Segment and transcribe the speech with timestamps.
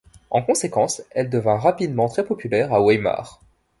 [0.31, 3.39] En conséquence, elle devint rapidement très populaire à Weimar.